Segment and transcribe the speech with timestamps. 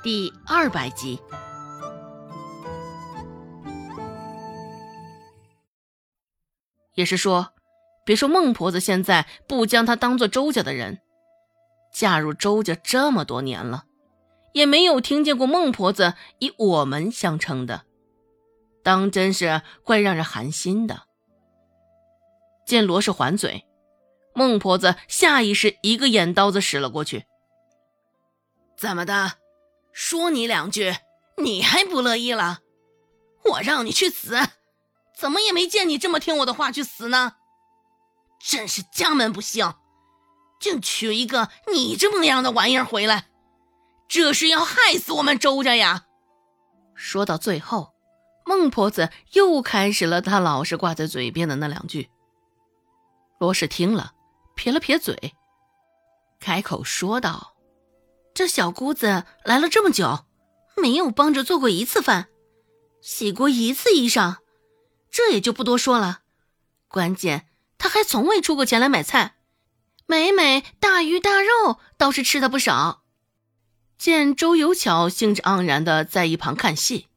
[0.00, 1.18] 第二百集。
[6.94, 7.52] 也是说，
[8.04, 11.00] 别说孟婆子现在不将她当做周家的人，
[11.92, 13.86] 嫁入周家这么多年了，
[14.52, 17.82] 也没有听见过孟婆子以我们相称的，
[18.84, 21.02] 当真是怪让人寒心的。
[22.64, 23.64] 见罗氏还嘴，
[24.34, 27.24] 孟婆子下意识一个眼刀子使了过去。
[28.76, 29.37] 怎么的？
[30.00, 30.96] 说你两句，
[31.38, 32.60] 你还不乐意了？
[33.46, 34.38] 我让你去死，
[35.18, 37.34] 怎么也没见你这么听我的话去死呢？
[38.38, 39.74] 真是家门不幸，
[40.60, 43.26] 竟娶一个你这么样的玩意儿回来，
[44.06, 46.06] 这是要害死我们周家呀！
[46.94, 47.92] 说到最后，
[48.46, 52.08] 孟婆子又开始了她老是挂在嘴边的那两句。
[53.40, 54.12] 罗氏听了，
[54.54, 55.34] 撇了撇嘴，
[56.38, 57.57] 开口说道。
[58.38, 60.24] 这小姑子来了这么久，
[60.76, 62.28] 没有帮着做过一次饭，
[63.00, 64.36] 洗过一次衣裳，
[65.10, 66.20] 这也就不多说了。
[66.86, 69.34] 关键她还从未出过钱来买菜，
[70.06, 73.02] 每每大鱼大肉倒是吃的不少。
[73.98, 77.08] 见周有巧兴致盎然的在一旁看戏，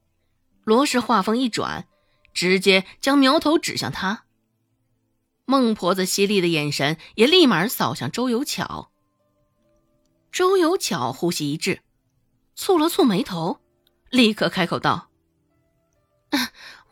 [0.64, 1.88] 罗氏话锋一转，
[2.34, 4.24] 直接将苗头指向他。
[5.46, 8.91] 孟婆子犀利的眼神也立马扫向周有巧。
[10.32, 11.82] 周有巧呼吸一滞，
[12.56, 13.60] 蹙了蹙眉头，
[14.10, 15.10] 立刻开口道：“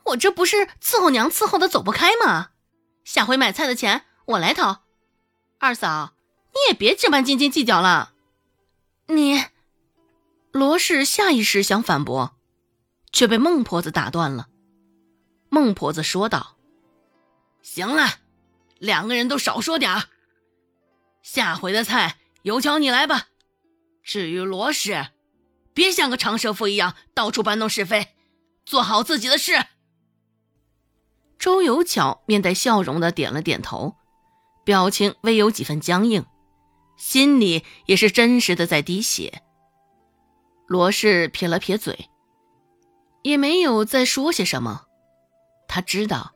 [0.07, 2.49] 我这不是伺候娘伺候的走不开吗？
[3.05, 4.83] 下回买菜的钱我来掏。
[5.57, 6.13] 二嫂，
[6.51, 8.13] 你也别这般斤斤计较了。”
[9.07, 9.45] 你，
[10.51, 12.35] 罗氏下意识想反驳，
[13.13, 14.49] 却被孟婆子打断了。
[15.47, 16.57] 孟婆子说道
[17.63, 18.19] ：“行了，
[18.79, 20.03] 两个人都少说点儿。
[21.23, 23.27] 下回的菜。”有巧你来吧。
[24.03, 25.07] 至于罗氏，
[25.73, 28.15] 别像个长舌妇一样到处搬弄是非，
[28.65, 29.53] 做好自己的事。
[31.37, 33.95] 周有巧面带笑容的点了点头，
[34.65, 36.25] 表情微有几分僵硬，
[36.97, 39.41] 心里也是真实的在滴血。
[40.67, 42.09] 罗氏撇了撇嘴，
[43.23, 44.85] 也没有再说些什么。
[45.67, 46.33] 他知道，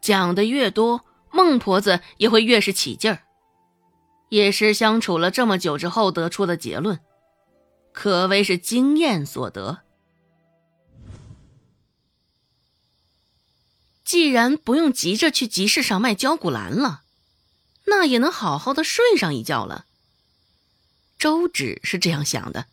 [0.00, 3.25] 讲的越多，孟婆子也会越是起劲儿。
[4.28, 7.00] 也是相处了这么久之后得出的结论，
[7.92, 9.80] 可谓是经验所得。
[14.04, 17.02] 既然不用急着去集市上卖焦骨兰了，
[17.86, 19.86] 那也能好好的睡上一觉了。
[21.18, 22.66] 周芷是这样想的，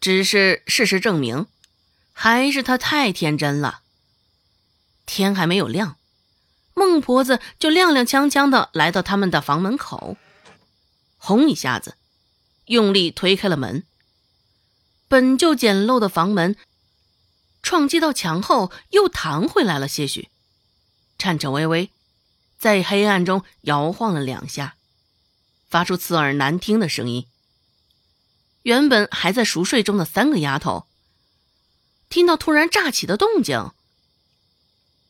[0.00, 1.46] 只是事实证明，
[2.12, 3.80] 还是他太天真了。
[5.06, 5.96] 天还没有亮。
[6.78, 10.18] 孟婆子就踉踉跄跄的来到他们的房门口，
[11.16, 11.96] 轰一下子，
[12.66, 13.82] 用力推开了门。
[15.08, 16.54] 本就简陋的房门，
[17.62, 20.28] 撞击到墙后又弹回来了些许，
[21.16, 21.90] 颤颤巍巍，
[22.58, 24.76] 在黑暗中摇晃了两下，
[25.70, 27.26] 发出刺耳难听的声音。
[28.64, 30.86] 原本还在熟睡中的三个丫头，
[32.10, 33.70] 听到突然炸起的动静，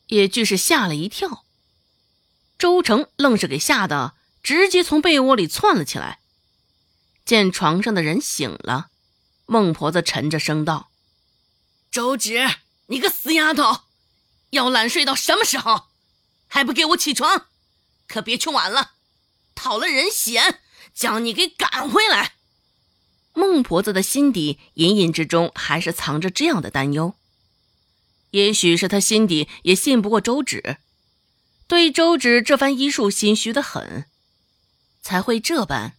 [0.06, 1.45] 也俱是吓了一跳。
[2.58, 6.20] 周成愣是给吓得直接从被窝里窜了起来。
[7.24, 8.88] 见床上的人醒了，
[9.46, 10.90] 孟婆子沉着声道
[11.90, 12.48] ：“周芷，
[12.86, 13.82] 你个死丫头，
[14.50, 15.88] 要懒睡到什么时候？
[16.46, 17.46] 还不给我起床！
[18.06, 18.92] 可别去晚了，
[19.56, 20.60] 讨了人嫌，
[20.94, 22.34] 将你给赶回来。”
[23.34, 27.16] 孟婆子的心底隐隐之中还是藏着这样的担忧。
[28.30, 30.78] 也许是她心底也信不过周芷。
[31.68, 34.04] 对周芷这番医术心虚的很，
[35.02, 35.94] 才会这般。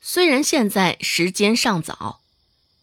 [0.00, 2.20] 虽然现在时间尚早，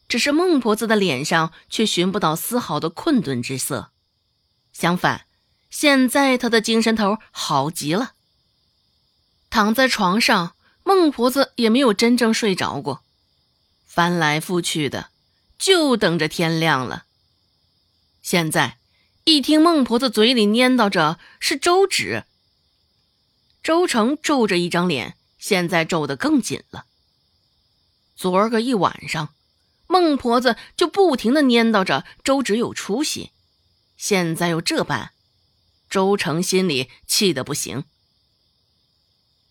[0.08, 3.92] 只是孟婆子的脸上却寻不到丝毫的困顿之色。
[4.72, 5.26] 相反，
[5.70, 8.14] 现在她的精神头好极了。
[9.50, 13.04] 躺在床上，孟婆子也没有真正睡着过，
[13.86, 15.10] 翻来覆去的，
[15.58, 17.06] 就等着天亮了。
[18.22, 18.77] 现在。
[19.28, 22.24] 一听孟婆子嘴里念叨着是周芷，
[23.62, 26.86] 周成皱着一张脸，现在皱得更紧了。
[28.16, 29.34] 昨儿个一晚上，
[29.86, 33.32] 孟婆子就不停的念叨着周芷有出息，
[33.98, 35.12] 现在又这般，
[35.90, 37.84] 周成心里气得不行。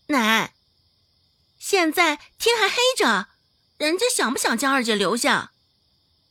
[0.07, 0.55] 奶，
[1.59, 3.27] 现在天还黑着，
[3.77, 5.51] 人家想不想将二姐留下？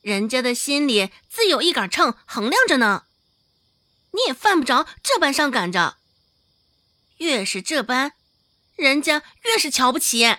[0.00, 3.04] 人家的心里自有一杆秤衡量着呢。
[4.16, 5.98] 你也犯不着这般上赶着。
[7.18, 8.12] 越是这般，
[8.74, 10.36] 人家越是瞧不起。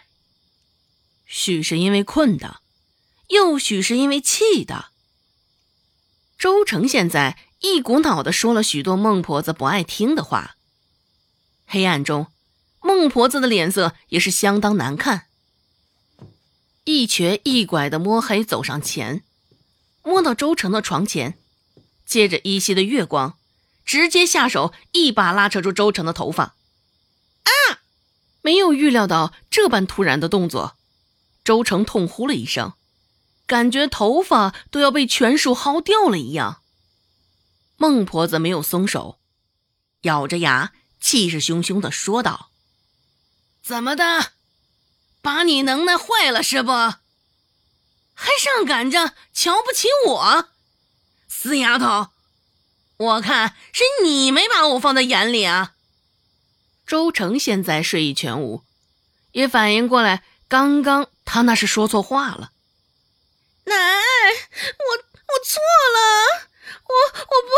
[1.25, 2.61] 许是因为困的，
[3.27, 4.87] 又许是因为气的。
[6.39, 10.55] 周成现在一股脑的说了许多孟婆子不爱听的话。
[11.65, 12.27] 黑暗中，
[12.81, 15.27] 孟婆子的脸色也是相当难看，
[16.85, 19.23] 一瘸一拐的摸黑走上前，
[20.01, 21.37] 摸到周成的床前，
[22.05, 23.36] 借着依稀的月光，
[23.87, 26.53] 直接下手一把拉扯住周成的头发。
[27.43, 27.79] 啊！
[28.41, 30.77] 没有预料到这般突然的动作，
[31.43, 32.73] 周成痛呼了一声，
[33.47, 36.61] 感觉头发都要被全数薅掉了一样。
[37.77, 39.17] 孟婆子没有松手，
[40.01, 40.73] 咬着牙。
[40.99, 42.49] 气势汹汹的说道
[43.61, 44.31] ：“怎么的，
[45.21, 46.71] 把你能耐坏了是不？
[46.71, 50.49] 还上赶着瞧不起我，
[51.29, 52.09] 死丫头！
[52.97, 55.73] 我看是你没把我放在眼里啊！”
[56.85, 58.63] 周成现在睡意全无，
[59.33, 62.51] 也反应过来，刚刚他那是说错话了。
[63.65, 65.59] 奶，我我错
[65.95, 66.49] 了，
[66.87, 67.51] 我我不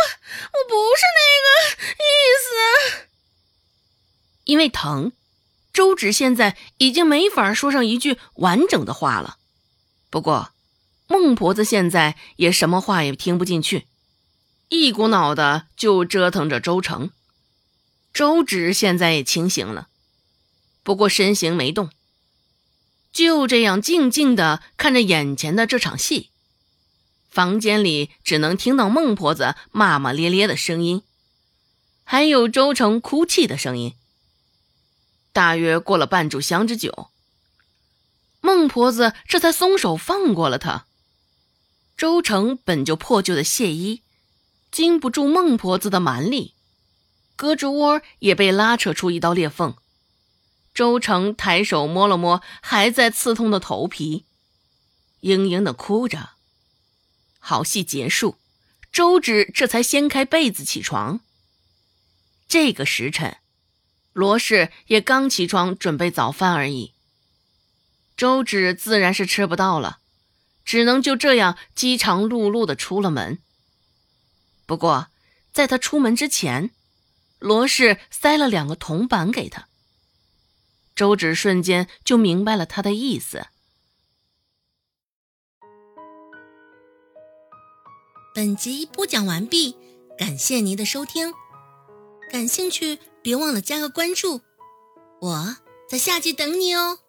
[0.53, 2.05] 我不是那个意
[2.41, 3.07] 思。
[4.45, 5.11] 因为疼，
[5.71, 9.37] 周芷现在已经没法说上一句完整的话了。
[10.09, 10.51] 不过，
[11.05, 13.85] 孟婆子现在也什么话也听不进去，
[14.69, 17.11] 一股脑的就折腾着周成。
[18.13, 19.87] 周芷现在也清醒了，
[20.83, 21.89] 不过身形没动，
[23.11, 26.29] 就这样静静的看着眼前的这场戏。
[27.29, 31.03] 房间里只能听到孟婆子骂骂咧咧的声音，
[32.03, 33.93] 还有周成哭泣的声音。
[35.31, 37.09] 大约过了半炷香之久，
[38.41, 40.85] 孟婆子这才松手放过了他。
[41.95, 44.01] 周成本就破旧的亵衣，
[44.71, 46.53] 经不住孟婆子的蛮力，
[47.37, 49.75] 胳肢窝也被拉扯出一道裂缝。
[50.73, 54.25] 周成抬手摸了摸还在刺痛的头皮，
[55.21, 56.31] 嘤嘤的哭着。
[57.39, 58.37] 好戏结束，
[58.91, 61.19] 周芷这才掀开被子起床。
[62.47, 63.37] 这个时辰。
[64.11, 66.93] 罗氏也刚起床准备早饭而已，
[68.17, 69.99] 周芷自然是吃不到了，
[70.65, 73.39] 只能就这样饥肠辘辘的出了门。
[74.69, 75.07] 不过，
[75.51, 76.69] 在他出门之前，
[77.39, 79.67] 罗氏塞了两个铜板给他。
[80.95, 83.47] 周芷瞬间就明白了他的意思。
[88.35, 89.75] 本集播讲完毕，
[90.19, 91.33] 感谢您的收听，
[92.31, 92.99] 感兴趣。
[93.23, 94.41] 别忘了加个关注，
[95.19, 95.57] 我
[95.89, 96.99] 在下集等你哦。